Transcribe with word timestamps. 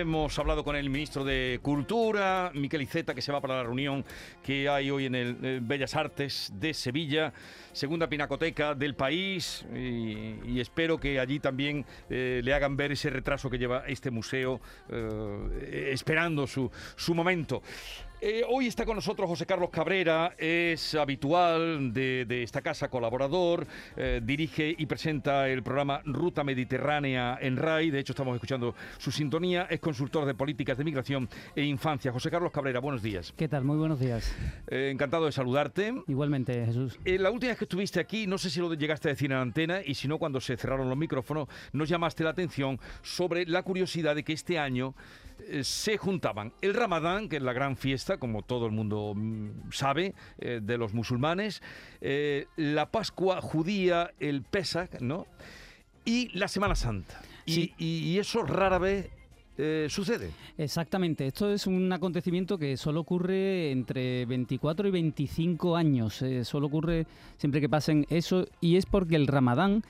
Hemos 0.00 0.38
hablado 0.38 0.64
con 0.64 0.76
el 0.76 0.90
ministro 0.90 1.24
de 1.24 1.58
Cultura, 1.62 2.50
Miquel 2.54 2.82
Iceta, 2.82 3.14
que 3.14 3.22
se 3.22 3.32
va 3.32 3.40
para 3.40 3.56
la 3.56 3.62
reunión 3.62 4.04
que 4.42 4.68
hay 4.68 4.90
hoy 4.90 5.06
en 5.06 5.14
el 5.14 5.38
eh, 5.42 5.60
Bellas 5.62 5.94
Artes 5.94 6.52
de 6.54 6.74
Sevilla, 6.74 7.32
segunda 7.72 8.08
pinacoteca 8.08 8.74
del 8.74 8.94
país, 8.94 9.64
y, 9.74 10.60
espero 10.60 10.98
que 10.98 11.20
allí 11.20 11.38
también 11.38 11.84
eh, 12.10 12.40
le 12.42 12.54
hagan 12.54 12.76
ver 12.76 12.92
ese 12.92 13.10
retraso 13.10 13.50
que 13.50 13.58
lleva 13.58 13.84
este 13.86 14.10
museo, 14.10 14.60
eh, 14.90 15.90
esperando 15.92 16.46
su, 16.46 16.70
su 16.96 17.14
momento. 17.14 17.62
Eh, 18.18 18.42
hoy 18.48 18.66
está 18.66 18.86
con 18.86 18.96
nosotros 18.96 19.28
José 19.28 19.44
Carlos 19.44 19.68
Cabrera, 19.68 20.34
es 20.38 20.94
habitual 20.94 21.92
de, 21.92 22.24
de 22.24 22.42
esta 22.42 22.62
casa, 22.62 22.88
colaborador, 22.88 23.66
eh, 23.94 24.22
dirige 24.24 24.74
y 24.76 24.86
presenta 24.86 25.46
el 25.50 25.62
programa 25.62 26.00
Ruta 26.06 26.42
Mediterránea 26.42 27.36
en 27.38 27.58
RAI, 27.58 27.90
de 27.90 27.98
hecho 27.98 28.14
estamos 28.14 28.34
escuchando 28.34 28.74
su 28.96 29.12
sintonía, 29.12 29.66
es 29.68 29.80
consultor 29.80 30.24
de 30.24 30.32
políticas 30.32 30.78
de 30.78 30.84
migración 30.84 31.28
e 31.54 31.62
infancia. 31.64 32.10
José 32.10 32.30
Carlos 32.30 32.52
Cabrera, 32.52 32.80
buenos 32.80 33.02
días. 33.02 33.34
¿Qué 33.36 33.48
tal? 33.48 33.64
Muy 33.64 33.76
buenos 33.76 34.00
días. 34.00 34.34
Eh, 34.66 34.88
encantado 34.90 35.26
de 35.26 35.32
saludarte. 35.32 35.94
Igualmente, 36.08 36.64
Jesús. 36.64 36.98
La 37.04 37.30
última 37.30 37.50
vez 37.50 37.58
que 37.58 37.66
estuviste 37.66 38.00
aquí, 38.00 38.26
no 38.26 38.38
sé 38.38 38.48
si 38.48 38.60
lo 38.60 38.72
llegaste 38.72 39.08
a 39.08 39.12
decir 39.12 39.30
en 39.30 39.36
la 39.36 39.42
antena 39.42 39.82
y 39.84 39.94
si 39.94 40.08
no, 40.08 40.16
cuando 40.16 40.40
se 40.40 40.56
cerraron 40.56 40.88
los 40.88 40.96
micrófonos, 40.96 41.48
nos 41.74 41.86
llamaste 41.86 42.24
la 42.24 42.30
atención 42.30 42.80
sobre 43.02 43.44
la 43.44 43.62
curiosidad 43.62 44.14
de 44.14 44.24
que 44.24 44.32
este 44.32 44.58
año 44.58 44.94
eh, 45.48 45.64
se 45.64 45.96
juntaban 45.96 46.52
el 46.60 46.74
Ramadán, 46.74 47.28
que 47.28 47.36
es 47.36 47.42
la 47.42 47.52
gran 47.52 47.76
fiesta, 47.76 48.18
como 48.18 48.42
todo 48.42 48.66
el 48.66 48.72
mundo 48.72 49.12
mm, 49.14 49.70
sabe, 49.72 50.14
eh, 50.38 50.60
de 50.62 50.78
los 50.78 50.92
musulmanes, 50.94 51.62
eh, 52.00 52.46
la 52.56 52.90
Pascua 52.90 53.40
judía, 53.40 54.12
el 54.20 54.42
Pesach, 54.42 55.00
¿no? 55.00 55.26
Y 56.04 56.28
la 56.38 56.48
Semana 56.48 56.74
Santa. 56.74 57.20
Y- 57.44 57.52
Sí. 57.52 57.74
Y, 57.78 57.98
y 58.10 58.18
eso 58.18 58.42
rara 58.42 58.78
vez 58.78 59.08
eh, 59.58 59.86
sucede. 59.88 60.30
Exactamente, 60.58 61.26
esto 61.26 61.50
es 61.50 61.66
un 61.66 61.90
acontecimiento 61.92 62.58
que 62.58 62.76
solo 62.76 63.00
ocurre 63.00 63.70
entre 63.70 64.26
24 64.26 64.86
y 64.88 64.90
25 64.90 65.76
años, 65.76 66.20
eh, 66.22 66.44
solo 66.44 66.66
ocurre 66.66 67.06
siempre 67.38 67.60
que 67.62 67.68
pasen 67.68 68.04
eso 68.10 68.46
y 68.60 68.76
es 68.76 68.84
porque 68.84 69.16
el 69.16 69.26
Ramadán, 69.26 69.82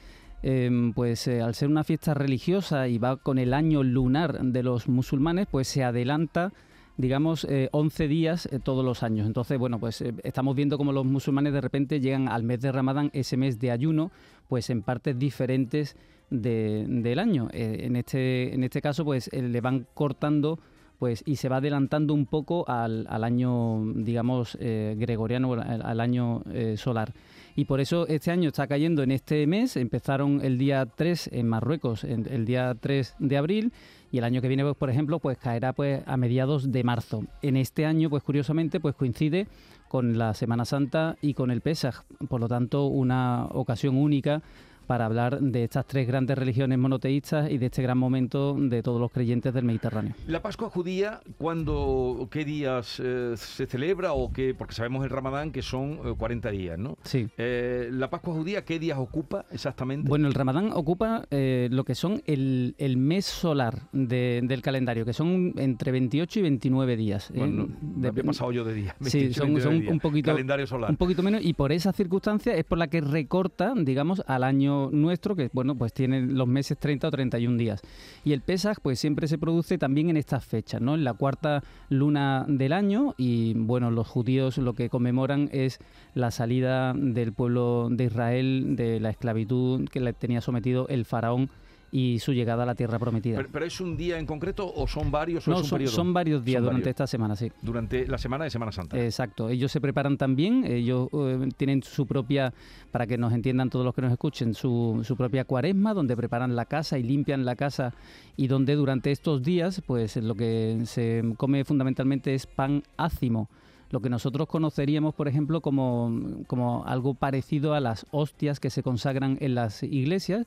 eh, 0.48 0.92
pues 0.94 1.26
eh, 1.26 1.40
al 1.42 1.56
ser 1.56 1.68
una 1.68 1.82
fiesta 1.82 2.14
religiosa 2.14 2.86
y 2.86 2.98
va 2.98 3.16
con 3.16 3.38
el 3.38 3.52
año 3.52 3.82
lunar 3.82 4.40
de 4.40 4.62
los 4.62 4.86
musulmanes, 4.88 5.48
pues 5.50 5.66
se 5.66 5.82
adelanta 5.82 6.52
digamos, 6.96 7.44
eh, 7.44 7.68
11 7.72 8.08
días 8.08 8.46
eh, 8.50 8.58
todos 8.58 8.84
los 8.84 9.02
años. 9.02 9.26
Entonces, 9.26 9.58
bueno, 9.58 9.78
pues 9.78 10.00
eh, 10.00 10.14
estamos 10.22 10.56
viendo 10.56 10.78
cómo 10.78 10.92
los 10.92 11.04
musulmanes 11.04 11.52
de 11.52 11.60
repente 11.60 12.00
llegan 12.00 12.28
al 12.28 12.42
mes 12.42 12.60
de 12.60 12.72
Ramadán, 12.72 13.10
ese 13.12 13.36
mes 13.36 13.58
de 13.58 13.70
ayuno, 13.70 14.10
pues 14.48 14.70
en 14.70 14.82
partes 14.82 15.18
diferentes 15.18 15.96
de- 16.30 16.86
del 16.88 17.18
año. 17.18 17.48
En, 17.52 17.96
este, 17.96 18.54
en 18.54 18.64
este 18.64 18.80
caso, 18.80 19.04
pues 19.04 19.30
le 19.32 19.60
van 19.60 19.86
cortando 19.94 20.58
pues 20.98 21.22
y 21.26 21.36
se 21.36 21.50
va 21.50 21.58
adelantando 21.58 22.14
un 22.14 22.24
poco 22.24 22.64
al, 22.68 23.06
año, 23.22 23.92
digamos, 23.96 24.56
gregoriano, 24.58 25.52
al, 25.52 26.00
año 26.00 26.42
solar. 26.76 27.12
Y 27.56 27.64
por 27.64 27.80
eso 27.80 28.06
este 28.06 28.30
año 28.30 28.48
está 28.48 28.66
cayendo 28.66 29.02
en 29.02 29.10
este 29.10 29.46
mes, 29.46 29.76
empezaron 29.76 30.40
el 30.44 30.58
día 30.58 30.84
3 30.84 31.30
en 31.32 31.48
Marruecos, 31.48 32.04
el 32.04 32.44
día 32.44 32.76
3 32.78 33.14
de 33.18 33.36
abril, 33.38 33.72
y 34.12 34.18
el 34.18 34.24
año 34.24 34.42
que 34.42 34.48
viene, 34.48 34.62
pues, 34.62 34.76
por 34.76 34.90
ejemplo, 34.90 35.18
pues 35.18 35.38
caerá 35.38 35.72
pues 35.72 36.02
a 36.06 36.16
mediados 36.18 36.70
de 36.70 36.84
marzo. 36.84 37.24
En 37.40 37.56
este 37.56 37.86
año, 37.86 38.10
pues 38.10 38.22
curiosamente, 38.22 38.78
pues 38.78 38.94
coincide 38.94 39.48
con 39.88 40.18
la 40.18 40.34
Semana 40.34 40.66
Santa 40.66 41.16
y 41.22 41.32
con 41.32 41.50
el 41.50 41.62
Pesaj, 41.62 42.02
por 42.28 42.40
lo 42.40 42.48
tanto, 42.48 42.86
una 42.86 43.46
ocasión 43.46 43.96
única 43.96 44.42
para 44.86 45.06
hablar 45.06 45.40
de 45.40 45.64
estas 45.64 45.86
tres 45.86 46.06
grandes 46.06 46.38
religiones 46.38 46.78
monoteístas 46.78 47.50
y 47.50 47.58
de 47.58 47.66
este 47.66 47.82
gran 47.82 47.98
momento 47.98 48.54
de 48.58 48.82
todos 48.82 49.00
los 49.00 49.10
creyentes 49.10 49.52
del 49.52 49.64
Mediterráneo. 49.64 50.14
La 50.26 50.40
Pascua 50.42 50.70
judía, 50.70 51.20
¿cuándo, 51.38 52.28
qué 52.30 52.44
días 52.44 53.00
eh, 53.02 53.32
se 53.36 53.66
celebra 53.66 54.12
o 54.12 54.32
qué? 54.32 54.54
Porque 54.54 54.74
sabemos 54.74 55.02
el 55.04 55.10
Ramadán 55.10 55.50
que 55.52 55.62
son 55.62 55.98
eh, 56.04 56.14
40 56.16 56.50
días, 56.50 56.78
¿no? 56.78 56.96
Sí. 57.02 57.26
Eh, 57.38 57.88
la 57.92 58.10
Pascua 58.10 58.34
judía, 58.34 58.64
¿qué 58.64 58.78
días 58.78 58.98
ocupa 58.98 59.46
exactamente? 59.50 60.08
Bueno, 60.08 60.28
el 60.28 60.34
Ramadán 60.34 60.70
ocupa 60.72 61.24
eh, 61.30 61.68
lo 61.70 61.84
que 61.84 61.94
son 61.94 62.22
el, 62.26 62.74
el 62.78 62.96
mes 62.96 63.24
solar 63.26 63.82
de- 63.92 64.40
del 64.44 64.62
calendario, 64.62 65.04
que 65.04 65.12
son 65.12 65.54
entre 65.56 65.92
28 65.92 66.38
y 66.38 66.42
29 66.42 66.96
días. 66.96 67.30
eh, 67.30 67.38
Bueno, 67.38 67.68
de- 67.80 68.08
había 68.08 68.24
pasado 68.24 68.52
yo 68.52 68.64
de 68.64 68.74
día. 68.74 68.96
Sí, 69.00 69.18
28, 69.18 69.40
son, 69.40 69.46
29 69.54 69.62
son 69.62 69.80
días. 69.80 69.92
un 69.92 70.00
poquito 70.00 70.30
Calendario 70.30 70.66
solar. 70.66 70.90
un 70.90 70.96
poquito 70.96 71.22
menos 71.22 71.42
y 71.44 71.52
por 71.54 71.72
esa 71.72 71.92
circunstancia 71.92 72.54
es 72.54 72.64
por 72.64 72.78
la 72.78 72.88
que 72.88 73.00
recorta, 73.00 73.72
digamos, 73.76 74.22
al 74.26 74.44
año 74.44 74.75
nuestro 74.92 75.36
que 75.36 75.50
bueno, 75.52 75.74
pues 75.74 75.92
tiene 75.92 76.20
los 76.20 76.46
meses 76.48 76.78
30 76.78 77.08
o 77.08 77.10
31 77.10 77.56
días. 77.56 77.80
Y 78.24 78.32
el 78.32 78.40
Pesaj 78.40 78.78
pues 78.82 78.98
siempre 78.98 79.28
se 79.28 79.38
produce 79.38 79.78
también 79.78 80.10
en 80.10 80.16
estas 80.16 80.44
fechas, 80.44 80.80
¿no? 80.80 80.94
En 80.94 81.04
la 81.04 81.14
cuarta 81.14 81.62
luna 81.88 82.44
del 82.48 82.72
año 82.72 83.14
y 83.16 83.54
bueno, 83.54 83.90
los 83.90 84.06
judíos 84.06 84.58
lo 84.58 84.74
que 84.74 84.88
conmemoran 84.88 85.48
es 85.52 85.78
la 86.14 86.30
salida 86.30 86.92
del 86.94 87.32
pueblo 87.32 87.88
de 87.90 88.04
Israel 88.04 88.76
de 88.76 89.00
la 89.00 89.10
esclavitud 89.10 89.88
que 89.88 90.00
le 90.00 90.12
tenía 90.12 90.40
sometido 90.40 90.88
el 90.88 91.04
faraón 91.04 91.50
y 91.92 92.18
su 92.18 92.32
llegada 92.32 92.64
a 92.64 92.66
la 92.66 92.74
tierra 92.74 92.98
prometida. 92.98 93.36
Pero, 93.36 93.48
pero 93.52 93.64
es 93.64 93.80
un 93.80 93.96
día 93.96 94.18
en 94.18 94.26
concreto 94.26 94.72
o 94.74 94.86
son 94.86 95.10
varios 95.10 95.46
o 95.46 95.50
no, 95.50 95.56
es 95.58 95.62
un 95.62 95.68
son, 95.68 95.88
son 95.88 96.12
varios 96.12 96.44
días 96.44 96.58
Son 96.58 96.64
durante 96.64 96.82
varios. 96.82 96.90
esta 96.90 97.06
semana, 97.06 97.36
sí. 97.36 97.50
Durante 97.62 98.06
la 98.06 98.18
semana 98.18 98.44
de 98.44 98.50
Semana 98.50 98.72
Santa. 98.72 99.02
Exacto, 99.02 99.48
ellos 99.48 99.70
se 99.70 99.80
preparan 99.80 100.16
también, 100.16 100.64
ellos 100.64 101.08
eh, 101.12 101.48
tienen 101.56 101.82
su 101.82 102.06
propia, 102.06 102.52
para 102.90 103.06
que 103.06 103.16
nos 103.16 103.32
entiendan 103.32 103.70
todos 103.70 103.84
los 103.84 103.94
que 103.94 104.02
nos 104.02 104.12
escuchen, 104.12 104.54
su, 104.54 105.00
su 105.04 105.16
propia 105.16 105.44
cuaresma, 105.44 105.94
donde 105.94 106.16
preparan 106.16 106.56
la 106.56 106.64
casa 106.64 106.98
y 106.98 107.02
limpian 107.02 107.44
la 107.44 107.56
casa 107.56 107.94
y 108.36 108.48
donde 108.48 108.74
durante 108.74 109.10
estos 109.10 109.42
días, 109.42 109.82
pues 109.86 110.16
lo 110.16 110.34
que 110.34 110.80
se 110.84 111.22
come 111.36 111.64
fundamentalmente 111.64 112.34
es 112.34 112.46
pan 112.46 112.82
ácimo, 112.96 113.48
lo 113.90 114.00
que 114.00 114.10
nosotros 114.10 114.48
conoceríamos, 114.48 115.14
por 115.14 115.28
ejemplo, 115.28 115.60
como, 115.60 116.12
como 116.48 116.84
algo 116.86 117.14
parecido 117.14 117.74
a 117.74 117.80
las 117.80 118.04
hostias 118.10 118.58
que 118.58 118.70
se 118.70 118.82
consagran 118.82 119.38
en 119.40 119.54
las 119.54 119.82
iglesias 119.82 120.46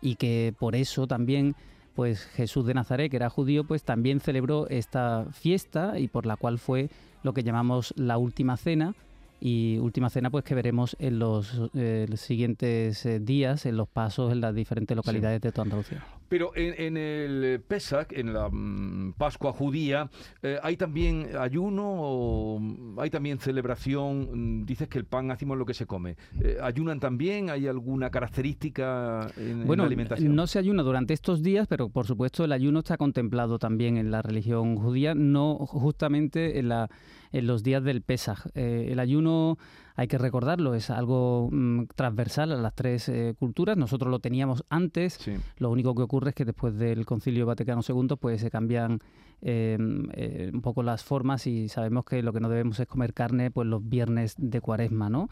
y 0.00 0.16
que 0.16 0.54
por 0.58 0.76
eso 0.76 1.06
también 1.06 1.54
pues 1.94 2.22
Jesús 2.22 2.64
de 2.64 2.74
Nazaret, 2.74 3.10
que 3.10 3.16
era 3.16 3.28
judío, 3.28 3.64
pues 3.64 3.82
también 3.82 4.20
celebró 4.20 4.68
esta 4.68 5.26
fiesta 5.32 5.98
y 5.98 6.06
por 6.06 6.26
la 6.26 6.36
cual 6.36 6.58
fue 6.60 6.90
lo 7.24 7.32
que 7.34 7.42
llamamos 7.42 7.92
la 7.96 8.18
última 8.18 8.56
cena 8.56 8.94
y 9.40 9.78
última 9.78 10.10
cena 10.10 10.30
pues 10.30 10.44
que 10.44 10.54
veremos 10.54 10.96
en 11.00 11.18
los 11.18 11.60
eh, 11.74 12.06
siguientes 12.14 13.04
eh, 13.04 13.20
días 13.20 13.66
en 13.66 13.76
los 13.76 13.88
pasos 13.88 14.32
en 14.32 14.40
las 14.40 14.54
diferentes 14.54 14.96
localidades 14.96 15.40
de 15.40 15.50
toda 15.50 15.64
Andalucía. 15.64 16.04
Pero 16.28 16.52
en, 16.54 16.74
en 16.78 16.96
el 16.96 17.60
Pesach, 17.60 18.12
en 18.12 18.32
la 18.32 18.48
mm, 18.50 19.14
Pascua 19.16 19.52
judía, 19.52 20.10
eh, 20.42 20.58
¿hay 20.62 20.76
también 20.76 21.30
ayuno 21.38 21.84
o 21.86 22.58
mm, 22.60 23.00
hay 23.00 23.10
también 23.10 23.38
celebración? 23.38 24.60
Mm, 24.60 24.66
Dices 24.66 24.88
que 24.88 24.98
el 24.98 25.04
pan 25.04 25.30
es 25.30 25.40
lo 25.42 25.64
que 25.64 25.74
se 25.74 25.86
come. 25.86 26.16
Eh, 26.40 26.58
¿Ayunan 26.62 27.00
también? 27.00 27.50
¿Hay 27.50 27.66
alguna 27.66 28.10
característica 28.10 29.30
en, 29.36 29.62
en 29.62 29.76
la 29.76 29.84
alimentación? 29.84 30.34
no 30.34 30.46
se 30.46 30.58
ayuna 30.58 30.82
durante 30.82 31.14
estos 31.14 31.42
días, 31.42 31.66
pero 31.66 31.88
por 31.88 32.06
supuesto 32.06 32.44
el 32.44 32.52
ayuno 32.52 32.80
está 32.80 32.96
contemplado 32.96 33.58
también 33.58 33.96
en 33.96 34.10
la 34.10 34.22
religión 34.22 34.76
judía, 34.76 35.14
no 35.14 35.56
justamente 35.58 36.58
en, 36.58 36.68
la, 36.68 36.88
en 37.32 37.46
los 37.46 37.62
días 37.62 37.82
del 37.82 38.02
Pesaj. 38.02 38.46
Eh, 38.54 38.88
el 38.90 39.00
ayuno, 39.00 39.58
hay 39.96 40.06
que 40.08 40.18
recordarlo, 40.18 40.74
es 40.74 40.90
algo 40.90 41.48
mm, 41.50 41.84
transversal 41.94 42.52
a 42.52 42.56
las 42.56 42.74
tres 42.74 43.08
eh, 43.08 43.34
culturas. 43.38 43.76
Nosotros 43.76 44.10
lo 44.10 44.18
teníamos 44.18 44.64
antes, 44.68 45.14
Sí. 45.14 45.34
Lo 45.58 45.70
único 45.70 45.94
que 45.94 46.02
ocurre 46.02 46.30
es 46.30 46.34
que 46.34 46.44
después 46.44 46.78
del 46.78 47.04
Concilio 47.04 47.46
Vaticano 47.46 47.80
II 47.86 48.16
pues 48.20 48.40
se 48.40 48.50
cambian 48.50 49.00
eh, 49.40 49.78
eh, 50.14 50.50
un 50.52 50.62
poco 50.62 50.82
las 50.82 51.04
formas 51.04 51.46
y 51.46 51.68
sabemos 51.68 52.04
que 52.04 52.22
lo 52.22 52.32
que 52.32 52.40
no 52.40 52.48
debemos 52.48 52.80
es 52.80 52.88
comer 52.88 53.14
carne 53.14 53.50
pues 53.50 53.68
los 53.68 53.86
viernes 53.88 54.34
de 54.36 54.60
cuaresma, 54.60 55.08
¿no? 55.08 55.28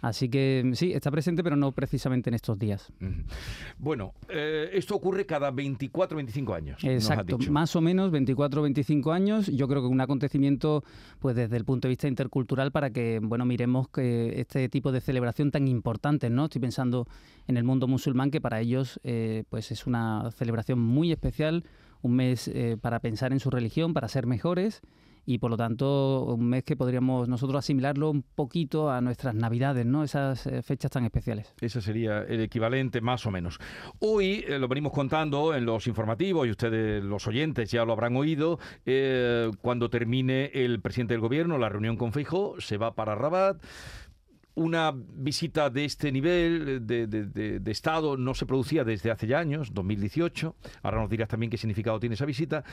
Así 0.00 0.28
que 0.28 0.70
sí, 0.74 0.92
está 0.92 1.10
presente 1.10 1.42
pero 1.42 1.56
no 1.56 1.72
precisamente 1.72 2.30
en 2.30 2.34
estos 2.34 2.58
días. 2.58 2.92
Bueno, 3.78 4.14
eh, 4.28 4.70
esto 4.72 4.94
ocurre 4.94 5.26
cada 5.26 5.50
24 5.50 6.16
25 6.16 6.54
años. 6.54 6.84
nos 6.84 6.92
Exacto, 6.92 7.36
dicho. 7.36 7.52
más 7.52 7.74
o 7.74 7.80
menos 7.80 8.10
24 8.10 8.60
o 8.60 8.62
25 8.62 9.12
años. 9.12 9.46
Yo 9.46 9.66
creo 9.66 9.82
que 9.82 9.88
un 9.88 10.00
acontecimiento, 10.00 10.84
pues 11.18 11.34
desde 11.34 11.56
el 11.56 11.64
punto 11.64 11.88
de 11.88 11.90
vista 11.90 12.06
intercultural, 12.06 12.70
para 12.70 12.90
que 12.90 13.20
bueno 13.22 13.44
miremos 13.44 13.88
que 13.88 14.40
este 14.40 14.68
tipo 14.68 14.92
de 14.92 15.00
celebración 15.00 15.50
tan 15.50 15.66
importante, 15.66 16.30
¿no? 16.30 16.44
Estoy 16.44 16.60
pensando 16.60 17.06
en 17.48 17.56
el 17.56 17.64
mundo 17.64 17.88
musulmán 17.88 18.30
que 18.30 18.40
para 18.40 18.60
ellos, 18.60 19.00
eh, 19.02 19.44
pues 19.48 19.72
es 19.72 19.86
una 19.86 20.30
celebración 20.30 20.78
muy 20.78 21.10
especial, 21.10 21.64
un 22.02 22.14
mes 22.14 22.46
eh, 22.48 22.76
para 22.80 23.00
pensar 23.00 23.32
en 23.32 23.40
su 23.40 23.50
religión, 23.50 23.94
para 23.94 24.06
ser 24.08 24.26
mejores 24.26 24.80
y 25.28 25.36
por 25.36 25.50
lo 25.50 25.58
tanto 25.58 26.24
un 26.24 26.48
mes 26.48 26.64
que 26.64 26.74
podríamos 26.74 27.28
nosotros 27.28 27.58
asimilarlo 27.58 28.10
un 28.10 28.22
poquito 28.22 28.90
a 28.90 29.02
nuestras 29.02 29.34
navidades, 29.34 29.84
¿no? 29.84 30.02
Esas 30.02 30.46
eh, 30.46 30.62
fechas 30.62 30.90
tan 30.90 31.04
especiales. 31.04 31.52
Ese 31.60 31.82
sería 31.82 32.20
el 32.20 32.40
equivalente 32.40 33.02
más 33.02 33.26
o 33.26 33.30
menos. 33.30 33.58
Hoy 33.98 34.42
eh, 34.48 34.58
lo 34.58 34.68
venimos 34.68 34.90
contando 34.90 35.54
en 35.54 35.66
los 35.66 35.86
informativos 35.86 36.46
y 36.46 36.50
ustedes 36.50 37.04
los 37.04 37.26
oyentes 37.26 37.70
ya 37.70 37.84
lo 37.84 37.92
habrán 37.92 38.16
oído, 38.16 38.58
eh, 38.86 39.50
cuando 39.60 39.90
termine 39.90 40.50
el 40.54 40.80
presidente 40.80 41.12
del 41.12 41.20
gobierno 41.20 41.58
la 41.58 41.68
reunión 41.68 41.98
con 41.98 42.12
Feijó, 42.12 42.58
se 42.58 42.78
va 42.78 42.94
para 42.94 43.14
Rabat 43.14 43.62
una 44.58 44.92
visita 44.92 45.70
de 45.70 45.84
este 45.84 46.10
nivel 46.10 46.84
de, 46.84 47.62
Estado 47.66 48.16
no 48.16 48.34
se 48.34 48.44
producía 48.44 48.82
desde 48.82 49.10
hace 49.12 49.28
ya 49.28 49.38
años, 49.38 49.72
2018. 49.72 50.56
Ahora 50.82 51.00
nos 51.00 51.10
dirás 51.10 51.28
también 51.28 51.48
qué 51.48 51.56
significado 51.56 52.00
tiene 52.00 52.14
esa 52.14 52.26
visita, 52.26 52.64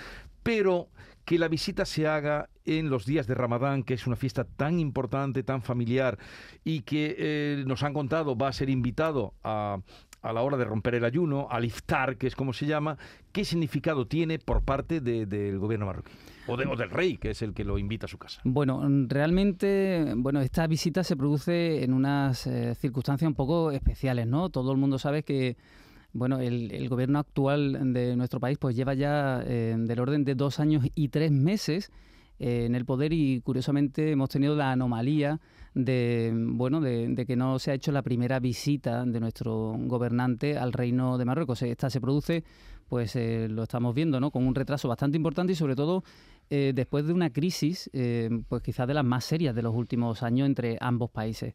pero 0.41 0.89
que 1.25 1.37
la 1.37 1.47
visita 1.47 1.85
se 1.85 2.07
haga 2.07 2.49
en 2.65 2.89
los 2.89 3.05
días 3.05 3.27
de 3.27 3.35
Ramadán, 3.35 3.83
que 3.83 3.93
es 3.93 4.07
una 4.07 4.15
fiesta 4.15 4.45
tan 4.45 4.79
importante, 4.79 5.43
tan 5.43 5.61
familiar, 5.61 6.17
y 6.63 6.81
que 6.81 7.15
eh, 7.19 7.63
nos 7.67 7.83
han 7.83 7.93
contado 7.93 8.35
va 8.35 8.47
a 8.47 8.53
ser 8.53 8.71
invitado 8.71 9.35
a, 9.43 9.77
a 10.23 10.33
la 10.33 10.41
hora 10.41 10.57
de 10.57 10.65
romper 10.65 10.95
el 10.95 11.05
ayuno, 11.05 11.47
al 11.51 11.65
iftar, 11.65 12.17
que 12.17 12.25
es 12.25 12.35
como 12.35 12.53
se 12.53 12.65
llama, 12.65 12.97
¿qué 13.31 13.45
significado 13.45 14.07
tiene 14.07 14.39
por 14.39 14.63
parte 14.63 15.01
del 15.01 15.59
gobierno 15.59 15.85
marroquí? 15.85 16.11
O, 16.47 16.57
del 16.57 16.89
rey, 16.89 17.17
que 17.17 17.31
es 17.31 17.41
el 17.41 17.53
que 17.53 17.63
lo 17.63 17.77
invita 17.77 18.05
a 18.05 18.09
su 18.09 18.17
casa. 18.17 18.41
Bueno, 18.43 18.81
realmente, 19.07 20.13
bueno, 20.15 20.41
esta 20.41 20.67
visita 20.67 21.03
se 21.03 21.15
produce 21.15 21.83
en 21.83 21.93
unas 21.93 22.47
eh, 22.47 22.75
circunstancias 22.75 23.27
un 23.27 23.35
poco 23.35 23.71
especiales, 23.71 24.27
¿no? 24.27 24.49
Todo 24.49 24.71
el 24.71 24.77
mundo 24.77 24.99
sabe 24.99 25.23
que 25.23 25.57
bueno, 26.13 26.39
el, 26.39 26.87
gobierno 26.87 27.19
actual 27.19 27.93
de 27.93 28.15
nuestro 28.15 28.39
país 28.39 28.57
pues 28.57 28.73
lleva 28.75 28.93
ya 28.93 29.43
eh, 29.45 29.75
del 29.77 29.99
orden 29.99 30.23
de 30.23 30.33
dos 30.33 30.61
años 30.61 30.85
y 30.95 31.09
tres 31.09 31.29
meses 31.29 31.91
eh, 32.39 32.65
en 32.65 32.73
el 32.73 32.85
poder 32.85 33.11
y 33.11 33.41
curiosamente 33.41 34.11
hemos 34.11 34.29
tenido 34.29 34.55
la 34.55 34.71
anomalía 34.71 35.41
de 35.73 36.31
bueno 36.33 36.79
de, 36.79 37.25
que 37.27 37.35
no 37.35 37.59
se 37.59 37.71
ha 37.71 37.73
hecho 37.73 37.91
la 37.91 38.01
primera 38.01 38.39
visita 38.39 39.03
de 39.03 39.19
nuestro 39.19 39.75
gobernante 39.77 40.57
al 40.57 40.71
reino 40.71 41.17
de 41.17 41.25
Marruecos. 41.25 41.61
Esta 41.63 41.89
se 41.89 41.99
produce, 41.99 42.45
pues 42.87 43.15
lo 43.15 43.63
estamos 43.63 43.93
viendo, 43.93 44.21
¿no? 44.21 44.31
Con 44.31 44.47
un 44.47 44.55
retraso 44.55 44.87
bastante 44.87 45.17
importante 45.17 45.51
y 45.51 45.55
sobre 45.57 45.75
todo 45.75 46.05
eh, 46.49 46.73
después 46.75 47.05
de 47.07 47.13
una 47.13 47.31
crisis, 47.31 47.89
pues 48.47 48.61
quizás 48.61 48.87
de 48.87 48.93
las 48.93 49.05
más 49.05 49.25
serias 49.25 49.55
de 49.55 49.61
los 49.61 49.75
últimos 49.75 50.23
años 50.23 50.45
entre 50.45 50.77
ambos 50.79 51.09
países. 51.11 51.53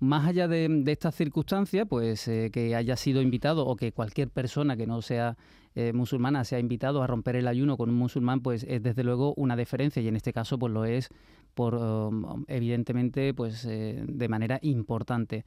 Más 0.00 0.26
allá 0.26 0.48
de, 0.48 0.68
de 0.68 0.92
estas 0.92 1.14
circunstancias, 1.14 1.86
pues 1.88 2.24
que 2.24 2.74
haya 2.74 2.96
sido 2.96 3.22
invitado 3.22 3.66
o 3.66 3.76
que 3.76 3.92
cualquier 3.92 4.28
persona 4.28 4.76
que 4.76 4.86
no 4.86 5.02
sea 5.02 5.36
eh, 5.76 5.92
musulmana 5.92 6.44
se 6.44 6.54
ha 6.54 6.60
invitado 6.60 7.02
a 7.02 7.06
romper 7.08 7.34
el 7.34 7.48
ayuno 7.48 7.76
con 7.76 7.90
un 7.90 7.96
musulmán, 7.96 8.40
pues 8.40 8.64
es 8.68 8.80
desde 8.80 9.02
luego 9.02 9.34
una 9.36 9.56
deferencia 9.56 10.00
y 10.00 10.06
en 10.06 10.14
este 10.14 10.32
caso 10.32 10.56
pues 10.56 10.72
lo 10.72 10.84
es 10.84 11.08
por 11.54 11.74
um, 11.74 12.44
evidentemente 12.46 13.34
pues 13.34 13.64
eh, 13.64 14.04
de 14.06 14.28
manera 14.28 14.60
importante. 14.62 15.44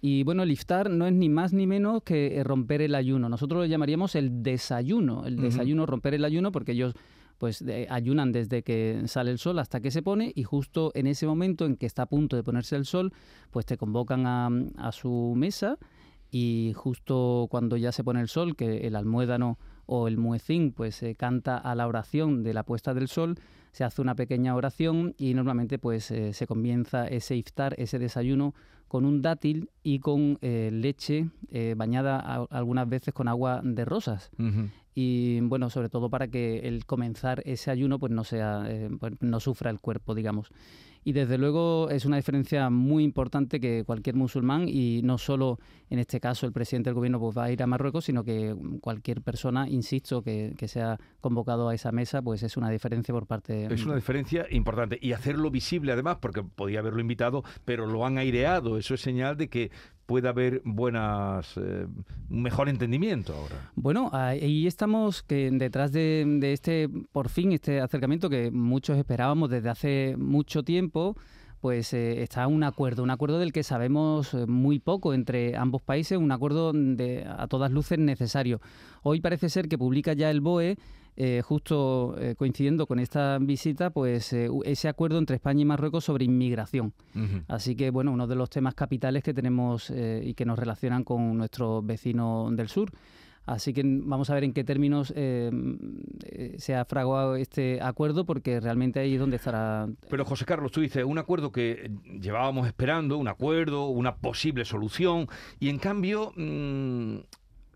Y 0.00 0.24
bueno, 0.24 0.42
el 0.42 0.50
iftar 0.50 0.90
no 0.90 1.06
es 1.06 1.12
ni 1.12 1.28
más 1.28 1.52
ni 1.52 1.68
menos 1.68 2.02
que 2.02 2.38
eh, 2.38 2.44
romper 2.44 2.82
el 2.82 2.94
ayuno. 2.96 3.28
Nosotros 3.28 3.60
lo 3.62 3.66
llamaríamos 3.66 4.16
el 4.16 4.42
desayuno, 4.42 5.26
el 5.26 5.36
desayuno, 5.36 5.86
romper 5.86 6.14
el 6.14 6.24
ayuno, 6.24 6.50
porque 6.50 6.72
ellos 6.72 6.94
pues 7.38 7.64
ayunan 7.88 8.32
desde 8.32 8.62
que 8.62 9.02
sale 9.06 9.30
el 9.30 9.38
sol 9.38 9.58
hasta 9.58 9.80
que 9.80 9.90
se 9.90 10.02
pone 10.02 10.32
y 10.34 10.42
justo 10.42 10.92
en 10.94 11.06
ese 11.06 11.26
momento 11.26 11.64
en 11.64 11.76
que 11.76 11.86
está 11.86 12.02
a 12.02 12.06
punto 12.06 12.36
de 12.36 12.42
ponerse 12.42 12.76
el 12.76 12.84
sol, 12.84 13.12
pues 13.50 13.64
te 13.64 13.76
convocan 13.76 14.26
a, 14.26 14.50
a 14.76 14.92
su 14.92 15.34
mesa 15.36 15.78
y 16.30 16.72
justo 16.76 17.46
cuando 17.50 17.76
ya 17.76 17.92
se 17.92 18.04
pone 18.04 18.20
el 18.20 18.28
sol, 18.28 18.56
que 18.56 18.86
el 18.86 18.96
almuédano 18.96 19.58
o 19.86 20.08
el 20.08 20.18
muecín 20.18 20.72
pues 20.72 20.96
se 20.96 21.14
canta 21.14 21.56
a 21.56 21.74
la 21.74 21.86
oración 21.86 22.42
de 22.42 22.52
la 22.52 22.64
puesta 22.64 22.92
del 22.92 23.08
sol, 23.08 23.38
se 23.72 23.84
hace 23.84 24.02
una 24.02 24.14
pequeña 24.14 24.54
oración 24.54 25.14
y 25.16 25.34
normalmente 25.34 25.78
pues 25.78 26.10
eh, 26.10 26.32
se 26.34 26.46
comienza 26.46 27.06
ese 27.06 27.36
iftar, 27.36 27.74
ese 27.78 27.98
desayuno 27.98 28.54
con 28.88 29.04
un 29.04 29.22
dátil 29.22 29.70
y 29.82 30.00
con 30.00 30.38
eh, 30.40 30.70
leche 30.72 31.28
eh, 31.50 31.74
bañada 31.76 32.46
algunas 32.50 32.88
veces 32.88 33.14
con 33.14 33.28
agua 33.28 33.60
de 33.62 33.84
rosas. 33.84 34.30
Y 34.94 35.40
bueno, 35.42 35.70
sobre 35.70 35.88
todo 35.88 36.10
para 36.10 36.26
que 36.26 36.60
el 36.60 36.84
comenzar 36.84 37.42
ese 37.44 37.70
ayuno 37.70 38.00
pues 38.00 38.10
no 38.10 38.24
sea 38.24 38.68
pues, 38.98 39.12
no 39.20 39.38
sufra 39.38 39.70
el 39.70 39.80
cuerpo, 39.80 40.14
digamos. 40.14 40.50
Y 41.08 41.12
desde 41.12 41.38
luego 41.38 41.88
es 41.88 42.04
una 42.04 42.18
diferencia 42.18 42.68
muy 42.68 43.02
importante 43.02 43.60
que 43.60 43.82
cualquier 43.86 44.14
musulmán, 44.14 44.68
y 44.68 45.00
no 45.02 45.16
solo 45.16 45.58
en 45.88 46.00
este 46.00 46.20
caso 46.20 46.44
el 46.44 46.52
presidente 46.52 46.90
del 46.90 46.96
gobierno 46.96 47.18
pues 47.18 47.34
va 47.34 47.44
a 47.44 47.50
ir 47.50 47.62
a 47.62 47.66
Marruecos, 47.66 48.04
sino 48.04 48.24
que 48.24 48.54
cualquier 48.82 49.22
persona, 49.22 49.66
insisto, 49.70 50.20
que, 50.20 50.52
que 50.58 50.68
sea 50.68 50.98
convocado 51.22 51.70
a 51.70 51.74
esa 51.74 51.92
mesa, 51.92 52.20
pues 52.20 52.42
es 52.42 52.58
una 52.58 52.68
diferencia 52.68 53.14
por 53.14 53.26
parte... 53.26 53.72
Es 53.72 53.86
una 53.86 53.94
diferencia 53.94 54.44
importante. 54.50 54.98
Y 55.00 55.12
hacerlo 55.12 55.50
visible 55.50 55.92
además, 55.92 56.18
porque 56.20 56.42
podía 56.42 56.80
haberlo 56.80 57.00
invitado, 57.00 57.42
pero 57.64 57.86
lo 57.86 58.04
han 58.04 58.18
aireado. 58.18 58.76
Eso 58.76 58.92
es 58.92 59.00
señal 59.00 59.38
de 59.38 59.48
que 59.48 59.70
puede 60.08 60.26
haber 60.26 60.62
buenas 60.64 61.54
eh, 61.58 61.86
un 62.30 62.42
mejor 62.42 62.70
entendimiento 62.70 63.34
ahora. 63.34 63.70
Bueno, 63.74 64.08
ahí 64.14 64.66
estamos 64.66 65.22
que 65.22 65.50
detrás 65.52 65.92
de, 65.92 66.40
este 66.50 66.88
por 67.12 67.28
fin 67.28 67.52
este 67.52 67.82
acercamiento 67.82 68.30
que 68.30 68.50
muchos 68.50 68.96
esperábamos 68.96 69.50
desde 69.50 69.68
hace 69.68 70.16
mucho 70.16 70.62
tiempo 70.62 71.14
pues 71.60 71.92
eh, 71.92 72.22
está 72.22 72.46
un 72.46 72.62
acuerdo, 72.62 73.02
un 73.02 73.10
acuerdo 73.10 73.38
del 73.38 73.52
que 73.52 73.62
sabemos 73.62 74.32
eh, 74.32 74.46
muy 74.46 74.78
poco 74.78 75.12
entre 75.12 75.56
ambos 75.56 75.82
países, 75.82 76.16
un 76.16 76.32
acuerdo 76.32 76.72
de 76.72 77.26
a 77.28 77.46
todas 77.46 77.70
luces 77.70 77.98
necesario. 77.98 78.62
Hoy 79.02 79.20
parece 79.20 79.50
ser 79.50 79.68
que 79.68 79.76
publica 79.76 80.14
ya 80.14 80.30
el 80.30 80.40
BOE 80.40 80.78
eh, 81.20 81.42
justo 81.42 82.14
eh, 82.20 82.36
coincidiendo 82.36 82.86
con 82.86 83.00
esta 83.00 83.38
visita, 83.40 83.90
pues 83.90 84.32
eh, 84.32 84.48
ese 84.64 84.86
acuerdo 84.86 85.18
entre 85.18 85.34
España 85.34 85.62
y 85.62 85.64
Marruecos 85.64 86.04
sobre 86.04 86.24
inmigración. 86.24 86.92
Así 87.48 87.74
que, 87.74 87.90
bueno, 87.90 88.12
uno 88.12 88.28
de 88.28 88.36
los 88.36 88.48
temas 88.48 88.76
capitales 88.76 89.24
que 89.24 89.34
tenemos 89.34 89.90
y 89.90 90.34
que 90.34 90.44
nos 90.44 90.56
relacionan 90.56 91.02
con 91.02 91.36
nuestro 91.36 91.82
vecino 91.82 92.48
del 92.52 92.68
sur. 92.68 92.92
Así 93.46 93.72
que 93.72 93.82
vamos 93.84 94.30
a 94.30 94.34
ver 94.34 94.44
en 94.44 94.52
qué 94.52 94.62
términos 94.62 95.08
se 95.08 96.74
ha 96.76 96.84
fraguado 96.84 97.34
este 97.34 97.80
acuerdo, 97.82 98.24
porque 98.24 98.60
realmente 98.60 99.00
ahí 99.00 99.14
es 99.14 99.20
donde 99.20 99.36
estará. 99.36 99.88
Pero 100.08 100.24
José 100.24 100.44
Carlos, 100.44 100.70
tú 100.70 100.82
dices 100.82 101.02
un 101.04 101.18
acuerdo 101.18 101.50
que 101.50 101.90
llevábamos 102.20 102.68
esperando, 102.68 103.18
un 103.18 103.26
acuerdo, 103.26 103.88
una 103.88 104.14
posible 104.14 104.64
solución, 104.64 105.26
y 105.58 105.68
en 105.68 105.78
cambio 105.78 106.32
mm, 106.36 107.16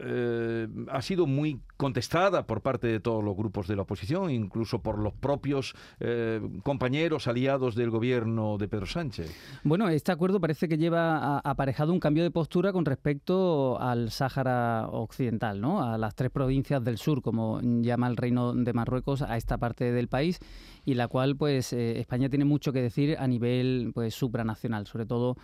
eh, 0.04 0.66
ha 0.88 1.00
sido 1.00 1.26
muy 1.26 1.60
contestada 1.76 2.46
por 2.46 2.60
parte 2.60 2.88
de 2.88 2.98
todos 2.98 3.22
los 3.22 3.36
grupos 3.36 3.68
de 3.68 3.76
la 3.76 3.82
oposición, 3.82 4.30
incluso 4.30 4.82
por 4.82 4.98
los 4.98 5.14
propios 5.14 5.74
eh, 6.00 6.40
compañeros 6.64 7.28
aliados 7.28 7.76
del 7.76 7.90
gobierno 7.90 8.58
de 8.58 8.68
Pedro 8.68 8.86
Sánchez. 8.86 9.32
Bueno, 9.62 9.88
este 9.88 10.10
acuerdo 10.10 10.40
parece 10.40 10.68
que 10.68 10.76
lleva 10.76 11.38
aparejado 11.38 11.92
un 11.92 12.00
cambio 12.00 12.24
de 12.24 12.30
postura 12.30 12.72
con 12.72 12.84
respecto 12.84 13.80
al 13.80 14.10
Sáhara 14.10 14.88
Occidental, 14.88 15.60
¿no? 15.60 15.82
a 15.82 15.96
las 15.98 16.14
tres 16.16 16.30
provincias 16.30 16.82
del 16.82 16.98
sur, 16.98 17.22
como 17.22 17.60
llama 17.62 18.08
el 18.08 18.16
Reino 18.16 18.54
de 18.54 18.72
Marruecos 18.72 19.22
a 19.22 19.36
esta 19.36 19.58
parte 19.58 19.92
del 19.92 20.08
país, 20.08 20.40
y 20.84 20.94
la 20.94 21.06
cual 21.06 21.36
pues 21.36 21.72
eh, 21.72 22.00
España 22.00 22.28
tiene 22.28 22.44
mucho 22.44 22.72
que 22.72 22.82
decir 22.82 23.16
a 23.18 23.28
nivel 23.28 23.92
pues 23.94 24.14
supranacional, 24.14 24.86
sobre 24.86 25.06
todo 25.06 25.36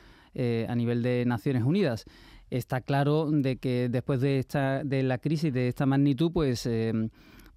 a 0.68 0.74
nivel 0.76 1.02
de 1.02 1.24
Naciones 1.26 1.64
Unidas 1.64 2.04
está 2.50 2.80
claro 2.80 3.28
de 3.30 3.56
que 3.56 3.88
después 3.88 4.20
de 4.20 4.38
esta 4.38 4.84
de 4.84 5.02
la 5.02 5.18
crisis 5.18 5.52
de 5.52 5.68
esta 5.68 5.86
magnitud, 5.86 6.30
pues 6.32 6.66
eh, 6.66 6.92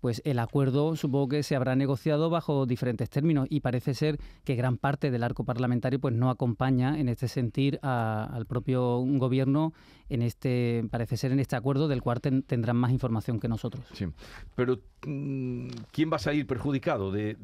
pues 0.01 0.21
el 0.25 0.39
acuerdo 0.39 0.95
supongo 0.95 1.29
que 1.29 1.43
se 1.43 1.55
habrá 1.55 1.75
negociado 1.75 2.29
bajo 2.29 2.65
diferentes 2.65 3.09
términos 3.09 3.47
y 3.49 3.61
parece 3.61 3.93
ser 3.93 4.19
que 4.43 4.55
gran 4.55 4.77
parte 4.77 5.11
del 5.11 5.23
arco 5.23 5.45
parlamentario 5.45 5.99
pues 5.99 6.13
no 6.13 6.29
acompaña 6.29 6.99
en 6.99 7.07
este 7.07 7.27
sentir 7.27 7.79
al 7.83 8.45
propio 8.47 8.97
gobierno 8.97 9.73
en 10.09 10.23
este 10.23 10.83
parece 10.89 11.17
ser 11.17 11.31
en 11.31 11.39
este 11.39 11.55
acuerdo 11.55 11.87
del 11.87 12.01
cual 12.01 12.19
tendrán 12.19 12.75
más 12.75 12.91
información 12.91 13.39
que 13.39 13.47
nosotros. 13.47 13.85
Sí, 13.93 14.07
pero 14.55 14.79
mm, 15.05 15.67
¿quién 15.91 16.11
va 16.11 16.15
a 16.15 16.19
salir 16.19 16.47
perjudicado? 16.47 17.11
De, 17.11 17.37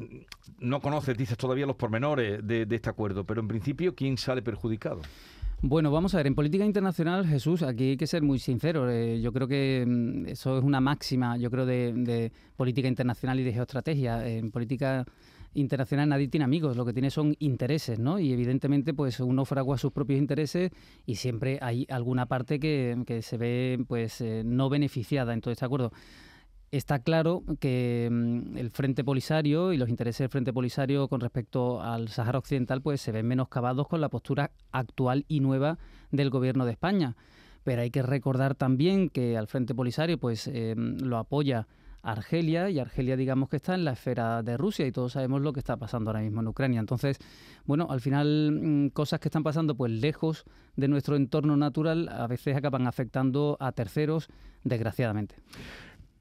no 0.59 0.81
conoces, 0.81 1.15
dices 1.15 1.37
todavía 1.37 1.65
los 1.67 1.75
pormenores 1.75 2.45
de 2.45 2.67
este 2.69 2.89
acuerdo, 2.89 3.23
pero 3.23 3.39
en 3.39 3.47
principio 3.47 3.95
¿quién 3.95 4.17
sale 4.17 4.41
perjudicado? 4.41 5.01
Bueno, 5.61 5.89
vamos 5.89 6.13
a 6.13 6.17
ver, 6.17 6.27
en 6.27 6.35
política 6.35 6.65
internacional, 6.65 7.25
Jesús, 7.25 7.63
aquí 7.63 7.89
hay 7.91 7.97
que 7.97 8.05
ser 8.05 8.21
muy 8.21 8.37
sincero. 8.37 8.91
Eh, 8.91 9.19
yo 9.21 9.33
creo 9.33 9.47
que 9.47 9.83
mm, 9.87 10.27
eso 10.27 10.59
es 10.59 10.63
una 10.63 10.79
máxima, 10.79 11.35
yo 11.37 11.49
creo, 11.49 11.65
de, 11.65 12.31
política 12.55 12.87
internacional 12.87 13.39
y 13.39 13.43
de 13.43 13.53
geoestrategia. 13.53 14.27
En 14.27 14.51
política 14.51 15.03
internacional 15.55 16.09
nadie 16.09 16.27
tiene 16.27 16.43
amigos, 16.43 16.77
lo 16.77 16.85
que 16.85 16.93
tiene 16.93 17.09
son 17.09 17.35
intereses, 17.39 17.97
¿no? 17.97 18.19
Y 18.19 18.31
evidentemente, 18.33 18.93
pues 18.93 19.19
uno 19.19 19.45
fragua 19.45 19.79
sus 19.79 19.91
propios 19.91 20.19
intereses 20.19 20.71
y 21.07 21.15
siempre 21.15 21.57
hay 21.59 21.87
alguna 21.89 22.27
parte 22.27 22.59
que, 22.59 22.95
que 23.07 23.23
se 23.23 23.37
ve, 23.37 23.83
pues, 23.87 24.21
eh, 24.21 24.43
no 24.45 24.69
beneficiada 24.69 25.33
en 25.33 25.41
todo 25.41 25.51
este 25.51 25.65
acuerdo 25.65 25.91
está 26.71 27.00
claro 27.00 27.43
que 27.59 28.09
mm, 28.12 28.57
el 28.57 28.69
Frente 28.71 29.03
Polisario 29.03 29.74
y 29.74 29.77
los 29.77 29.89
intereses 29.89 30.19
del 30.19 30.29
Frente 30.29 30.53
Polisario 30.53 31.07
con 31.07 31.21
respecto 31.21 31.81
al 31.81 32.09
Sahara 32.09 32.39
Occidental 32.39 32.81
pues 32.81 33.01
se 33.01 33.12
ven 33.12 33.27
menoscabados 33.27 33.88
con 33.88 34.01
la 34.01 34.09
postura 34.09 34.51
actual 34.71 35.25
y 35.27 35.39
nueva 35.39 35.77
del 36.12 36.29
Gobierno 36.29 36.65
de 36.65 36.71
España. 36.71 37.15
Pero 37.63 37.81
hay 37.81 37.91
que 37.91 38.01
recordar 38.01 38.55
también 38.55 39.09
que 39.09 39.38
al 39.38 39.47
Frente 39.47 39.75
Polisario 39.75 40.17
pues 40.17 40.47
em, 40.47 40.97
lo 41.00 41.17
apoya 41.17 41.67
Argelia 42.03 42.69
y 42.69 42.79
Argelia 42.79 43.17
digamos 43.17 43.50
que 43.50 43.57
está 43.57 43.75
en 43.75 43.83
la 43.83 43.91
esfera 43.91 44.41
de 44.41 44.55
Rusia 44.55 44.86
y 44.88 44.91
todos 44.91 45.13
sabemos 45.13 45.41
lo 45.41 45.51
que 45.51 45.59
está 45.59 45.75
pasando 45.75 46.09
ahora 46.09 46.21
mismo 46.21 46.41
en 46.41 46.47
Ucrania. 46.47 46.79
Entonces, 46.79 47.17
bueno, 47.65 47.88
al 47.89 48.00
final 48.01 48.51
mm, 48.51 48.89
cosas 48.89 49.19
que 49.19 49.27
están 49.27 49.43
pasando 49.43 49.75
pues 49.75 49.91
lejos 49.91 50.45
de 50.75 50.88
nuestro 50.88 51.15
entorno 51.15 51.57
natural 51.57 52.07
a 52.09 52.27
veces 52.27 52.55
acaban 52.55 52.88
afectando 52.88 53.57
a 53.59 53.71
terceros, 53.71 54.29
desgraciadamente. 54.63 55.36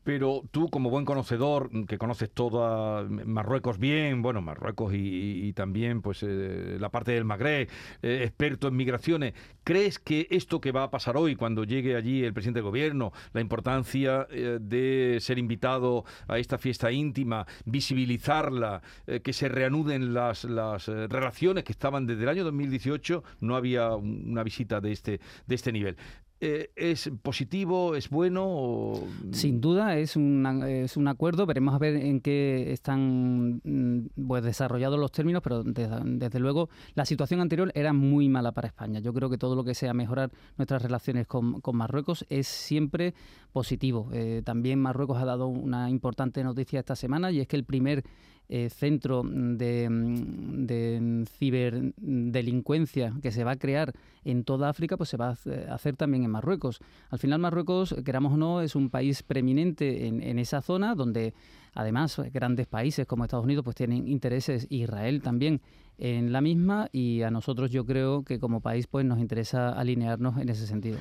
Pero 0.07 0.45
tú, 0.53 0.71
como 0.71 0.89
buen 0.89 1.05
conocedor, 1.05 1.69
que 1.89 1.99
conoces 1.99 2.31
toda 2.31 3.03
Marruecos 3.03 3.77
bien, 3.81 4.23
bueno, 4.23 4.41
Marruecos 4.41 4.93
y, 4.95 5.53
también 5.55 6.01
pues 6.01 6.23
eh, 6.23 6.77
la 6.79 6.91
parte 6.91 7.11
del 7.11 7.25
Magreb, 7.25 7.69
eh, 8.03 8.21
experto 8.23 8.69
en 8.69 8.77
migraciones, 8.77 9.35
¿crees 9.65 9.99
que 9.99 10.29
esto 10.31 10.61
que 10.61 10.71
va 10.71 10.85
a 10.85 10.91
pasar 10.93 11.17
hoy, 11.17 11.35
cuando 11.35 11.65
llegue 11.65 11.97
allí 11.97 12.23
el 12.23 12.33
presidente 12.33 12.59
del 12.59 12.67
gobierno, 12.67 13.13
la 13.33 13.41
importancia 13.41 14.29
eh, 14.31 14.59
de 14.61 15.19
ser 15.21 15.39
invitado 15.39 16.05
a 16.29 16.39
esta 16.39 16.57
fiesta 16.57 16.93
íntima, 16.93 17.45
visibilizarla, 17.65 18.83
que 19.25 19.33
se 19.33 19.49
reanuden 19.49 20.15
las, 20.15 20.45
las 20.45 20.87
relaciones 20.87 21.65
que 21.65 21.73
estaban 21.73 22.07
desde 22.07 22.23
el 22.23 22.29
año 22.29 22.45
2018, 22.45 23.25
no 23.41 23.57
había 23.57 23.97
una 23.97 24.45
visita 24.45 24.81
de 24.81 24.93
este, 24.93 25.21
de 25.49 25.55
este 25.57 25.73
nivel? 25.73 25.97
Eh, 26.38 26.71
¿Es 26.76 27.11
positivo? 27.23 27.95
¿Es 27.95 28.11
bueno? 28.11 28.93
Sin 29.33 29.62
duda 29.62 29.97
es 29.97 30.16
un, 30.16 30.45
es 30.66 30.99
un 30.99 31.09
acuerdo. 31.09 31.47
Veremos 31.47 31.75
a 31.75 31.78
ver 31.78 31.97
en 31.97 32.21
qué 32.21 32.73
están 32.73 33.62
mm, 33.64 34.26
pues, 34.26 34.45
desarrollados 34.45 34.99
los 34.99 35.12
términos, 35.12 35.43
pero 35.43 35.62
desde, 35.64 36.38
luego 36.38 36.69
la 36.95 37.07
situación 37.07 37.40
anterior 37.40 37.73
era 37.75 37.95
muy 37.95 38.28
mala 38.28 38.52
para 38.52 38.69
España. 38.69 39.00
Yo 39.00 39.14
creo 39.14 39.31
que 39.31 39.38
todo 39.38 39.57
lo 39.57 39.64
que 39.64 39.75
sea 39.75 39.95
mejorar 39.95 40.31
nuestras 40.59 40.83
relaciones 40.83 41.26
con, 41.26 41.62
Marruecos 41.73 42.26
es 42.28 42.47
siempre 42.47 43.14
positivo. 43.52 44.11
Eh, 44.12 44.43
también 44.45 44.78
Marruecos 44.78 45.19
ha 45.19 45.25
dado 45.25 45.47
una 45.47 45.88
importante 45.88 46.45
noticia 46.45 46.81
esta 46.81 46.97
semana 46.97 47.31
y 47.31 47.40
es 47.40 47.49
que 47.49 47.57
el 47.57 47.64
primer 47.64 48.05
eh, 48.49 48.71
centro 48.71 49.25
de, 49.25 49.88
de, 49.90 51.25
ciberdelincuencia 51.37 53.12
que 53.21 53.33
se 53.33 53.43
va 53.43 53.52
a 53.52 53.57
crear 53.57 53.93
en 54.25 54.45
toda 54.45 54.69
África, 54.69 54.97
pues 54.97 55.09
se 55.09 55.16
va 55.16 55.31
a 55.31 55.75
hacer 55.75 55.97
también 55.97 56.23
Marruecos. 56.30 56.80
Al 57.11 57.18
final 57.18 57.38
Marruecos, 57.38 57.95
queramos 58.04 58.33
o 58.33 58.37
no, 58.37 58.61
es 58.61 58.75
un 58.75 58.90
país 58.90 59.23
preeminente 59.23 60.06
en, 60.06 60.23
en 60.23 60.38
esa 60.38 60.62
zona 60.62 60.95
donde 60.95 61.35
además 61.75 62.21
grandes 62.33 62.66
países 62.66 63.06
como 63.06 63.25
Estados 63.25 63.45
Unidos 63.45 63.64
pues 63.64 63.76
tienen 63.76 64.09
intereses, 64.09 64.66
Israel 64.71 65.23
también 65.23 65.61
en 65.99 66.33
la 66.33 66.40
misma 66.40 66.88
y 66.92 67.23
a 67.23 67.30
nosotros 67.30 67.71
yo 67.71 67.87
creo 67.87 68.23
que 68.23 68.38
como 68.38 68.61
país 68.61 68.87
pues 68.87 69.04
nos 69.04 69.18
interesa 69.18 69.71
alinearnos 69.71 70.38
en 70.38 70.49
ese 70.49 70.66
sentido. 70.66 70.99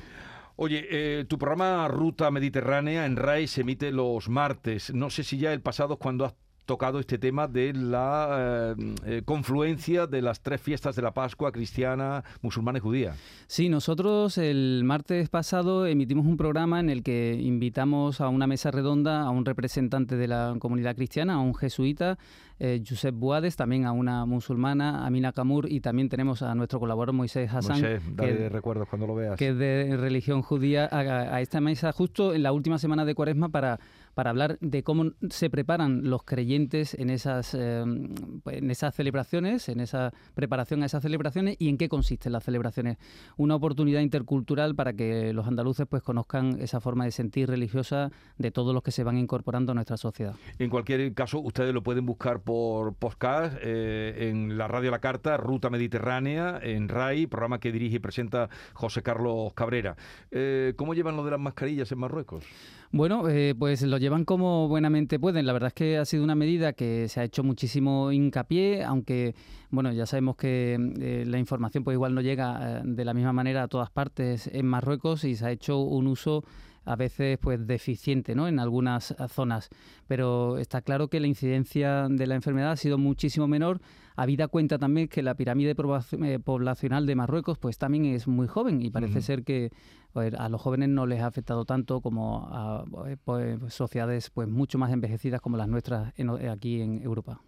Oye, 0.58 0.86
eh, 0.90 1.24
tu 1.26 1.38
programa 1.38 1.86
Ruta 1.86 2.30
Mediterránea 2.30 3.04
en 3.04 3.16
RAI 3.16 3.46
se 3.46 3.60
emite 3.60 3.92
los 3.92 4.30
martes. 4.30 4.94
No 4.94 5.10
sé 5.10 5.22
si 5.22 5.36
ya 5.36 5.52
el 5.52 5.60
pasado 5.60 5.94
es 5.94 6.00
cuando 6.00 6.24
has 6.24 6.34
tocado 6.66 6.98
este 6.98 7.16
tema 7.16 7.46
de 7.46 7.72
la 7.72 8.74
eh, 8.76 8.94
eh, 9.06 9.22
confluencia 9.24 10.06
de 10.06 10.20
las 10.20 10.40
tres 10.40 10.60
fiestas 10.60 10.96
de 10.96 11.02
la 11.02 11.12
Pascua 11.12 11.52
cristiana, 11.52 12.24
musulmana 12.42 12.78
y 12.78 12.80
judía. 12.80 13.14
Sí, 13.46 13.68
nosotros 13.68 14.36
el 14.36 14.82
martes 14.84 15.28
pasado 15.28 15.86
emitimos 15.86 16.26
un 16.26 16.36
programa 16.36 16.80
en 16.80 16.90
el 16.90 17.02
que 17.02 17.38
invitamos 17.40 18.20
a 18.20 18.28
una 18.28 18.46
mesa 18.46 18.70
redonda 18.70 19.22
a 19.22 19.30
un 19.30 19.44
representante 19.44 20.16
de 20.16 20.28
la 20.28 20.56
comunidad 20.58 20.96
cristiana, 20.96 21.34
a 21.34 21.38
un 21.38 21.54
jesuita, 21.54 22.18
eh, 22.58 22.82
Josep 22.86 23.14
Buades, 23.14 23.54
también 23.54 23.84
a 23.84 23.92
una 23.92 24.24
musulmana, 24.24 25.06
Amina 25.06 25.32
Kamur, 25.32 25.70
y 25.70 25.80
también 25.80 26.08
tenemos 26.08 26.42
a 26.42 26.54
nuestro 26.54 26.80
colaborador 26.80 27.14
Moisés 27.14 27.52
Hassan, 27.52 27.80
que, 28.16 28.48
recuerdos 28.48 28.88
cuando 28.88 29.06
lo 29.06 29.14
veas. 29.14 29.36
que 29.36 29.50
es 29.50 29.58
de 29.58 29.96
religión 29.96 30.42
judía, 30.42 30.88
a 30.90 31.40
esta 31.40 31.60
mesa 31.60 31.92
justo 31.92 32.34
en 32.34 32.42
la 32.42 32.52
última 32.52 32.78
semana 32.78 33.04
de 33.04 33.14
Cuaresma 33.14 33.50
para 33.50 33.78
para 34.16 34.30
hablar 34.30 34.56
de 34.62 34.82
cómo 34.82 35.12
se 35.28 35.50
preparan 35.50 36.08
los 36.08 36.22
creyentes 36.22 36.94
en 36.94 37.10
esas, 37.10 37.52
eh, 37.52 37.82
en 37.82 38.70
esas 38.70 38.94
celebraciones, 38.94 39.68
en 39.68 39.80
esa 39.80 40.10
preparación 40.32 40.82
a 40.82 40.86
esas 40.86 41.02
celebraciones 41.02 41.56
y 41.58 41.68
en 41.68 41.76
qué 41.76 41.90
consisten 41.90 42.32
las 42.32 42.42
celebraciones. 42.42 42.96
Una 43.36 43.56
oportunidad 43.56 44.00
intercultural 44.00 44.74
para 44.74 44.94
que 44.94 45.34
los 45.34 45.46
andaluces 45.46 45.86
pues 45.86 46.02
conozcan 46.02 46.56
esa 46.60 46.80
forma 46.80 47.04
de 47.04 47.10
sentir 47.10 47.50
religiosa 47.50 48.10
de 48.38 48.50
todos 48.50 48.72
los 48.72 48.82
que 48.82 48.90
se 48.90 49.04
van 49.04 49.18
incorporando 49.18 49.72
a 49.72 49.74
nuestra 49.74 49.98
sociedad. 49.98 50.34
En 50.58 50.70
cualquier 50.70 51.12
caso, 51.12 51.38
ustedes 51.40 51.74
lo 51.74 51.82
pueden 51.82 52.06
buscar 52.06 52.40
por 52.40 52.94
podcast 52.94 53.58
eh, 53.60 54.30
en 54.30 54.56
la 54.56 54.66
radio 54.66 54.90
La 54.90 55.00
Carta, 55.00 55.36
Ruta 55.36 55.68
Mediterránea, 55.68 56.58
en 56.62 56.88
RAI, 56.88 57.26
programa 57.26 57.60
que 57.60 57.70
dirige 57.70 57.96
y 57.96 57.98
presenta 57.98 58.48
José 58.72 59.02
Carlos 59.02 59.52
Cabrera. 59.52 59.94
Eh, 60.30 60.72
¿Cómo 60.76 60.94
llevan 60.94 61.16
lo 61.16 61.24
de 61.26 61.32
las 61.32 61.40
mascarillas 61.40 61.92
en 61.92 61.98
Marruecos? 61.98 62.46
Bueno, 62.92 63.28
eh, 63.28 63.54
pues 63.58 63.82
lo 63.82 63.98
llevan 64.06 64.24
como 64.24 64.68
buenamente 64.68 65.18
pueden. 65.18 65.46
La 65.46 65.52
verdad 65.52 65.68
es 65.68 65.74
que 65.74 65.98
ha 65.98 66.04
sido 66.04 66.22
una 66.22 66.36
medida 66.36 66.74
que 66.74 67.08
se 67.08 67.18
ha 67.18 67.24
hecho 67.24 67.42
muchísimo 67.42 68.12
hincapié, 68.12 68.84
aunque, 68.84 69.34
bueno, 69.70 69.92
ya 69.92 70.06
sabemos 70.06 70.36
que 70.36 70.78
eh, 71.00 71.24
la 71.26 71.38
información 71.38 71.82
pues 71.82 71.96
igual 71.96 72.14
no 72.14 72.20
llega 72.20 72.78
eh, 72.78 72.82
de 72.84 73.04
la 73.04 73.14
misma 73.14 73.32
manera 73.32 73.64
a 73.64 73.68
todas 73.68 73.90
partes 73.90 74.48
en 74.52 74.64
Marruecos 74.64 75.24
y 75.24 75.34
se 75.34 75.46
ha 75.46 75.50
hecho 75.50 75.80
un 75.80 76.06
uso 76.06 76.44
a 76.86 76.96
veces 76.96 77.38
pues 77.38 77.66
deficiente 77.66 78.34
¿no? 78.34 78.48
en 78.48 78.58
algunas 78.58 79.14
zonas. 79.28 79.68
Pero 80.06 80.56
está 80.58 80.80
claro 80.80 81.08
que 81.08 81.20
la 81.20 81.26
incidencia 81.26 82.08
de 82.08 82.26
la 82.26 82.34
enfermedad 82.34 82.70
ha 82.70 82.76
sido 82.76 82.96
muchísimo 82.96 83.46
menor 83.46 83.80
Habida 84.16 84.48
cuenta 84.48 84.78
también 84.78 85.08
que 85.08 85.22
la 85.22 85.34
pirámide 85.34 85.76
eh, 85.76 86.38
poblacional 86.42 87.06
de 87.06 87.14
Marruecos 87.14 87.58
pues 87.58 87.76
también 87.76 88.06
es 88.06 88.26
muy 88.26 88.46
joven 88.46 88.80
y 88.80 88.88
parece 88.88 89.20
ser 89.20 89.44
que 89.44 89.70
pues, 90.14 90.32
a 90.32 90.48
los 90.48 90.60
jóvenes 90.62 90.88
no 90.88 91.04
les 91.04 91.20
ha 91.20 91.26
afectado 91.26 91.66
tanto 91.66 92.00
como 92.00 92.48
a 92.50 92.84
eh, 93.08 93.18
pues, 93.22 93.58
sociedades 93.68 94.30
pues 94.30 94.48
mucho 94.48 94.78
más 94.78 94.90
envejecidas 94.90 95.42
como 95.42 95.58
las 95.58 95.68
nuestras 95.68 96.14
aquí 96.50 96.80
en 96.80 97.02
Europa. 97.02 97.42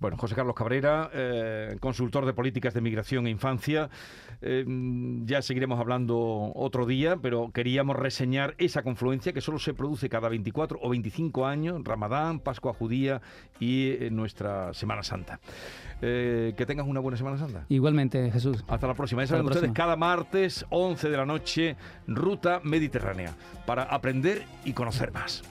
Bueno, 0.00 0.16
José 0.16 0.34
Carlos 0.34 0.54
Cabrera, 0.54 1.10
eh, 1.12 1.76
consultor 1.78 2.24
de 2.24 2.32
políticas 2.32 2.72
de 2.72 2.80
migración 2.80 3.26
e 3.26 3.30
infancia. 3.30 3.90
Eh, 4.40 4.64
ya 5.26 5.42
seguiremos 5.42 5.78
hablando 5.78 6.52
otro 6.54 6.86
día, 6.86 7.18
pero 7.20 7.50
queríamos 7.52 7.96
reseñar 7.96 8.54
esa 8.56 8.82
confluencia 8.82 9.34
que 9.34 9.42
solo 9.42 9.58
se 9.58 9.74
produce 9.74 10.08
cada 10.08 10.30
24 10.30 10.78
o 10.80 10.88
25 10.88 11.46
años, 11.46 11.82
Ramadán, 11.84 12.40
Pascua 12.40 12.72
Judía 12.72 13.20
y 13.58 13.90
eh, 13.90 14.08
nuestra 14.10 14.72
Semana 14.72 15.02
Santa. 15.02 15.38
que 16.00 16.64
tengas 16.66 16.86
una 16.86 17.00
buena 17.00 17.18
Semana 17.18 17.36
Santa. 17.36 17.66
Igualmente, 17.68 18.30
Jesús. 18.30 18.64
Hasta 18.68 18.86
la 18.86 18.94
próxima. 18.94 19.22
Ya 19.22 19.26
saben 19.26 19.44
ustedes, 19.44 19.70
cada 19.72 19.96
martes, 19.96 20.64
11 20.70 21.10
de 21.10 21.16
la 21.18 21.26
noche, 21.26 21.76
Ruta 22.06 22.62
Mediterránea, 22.64 23.34
para 23.66 23.82
aprender 23.82 24.44
y 24.64 24.72
conocer 24.72 25.12
más. 25.12 25.42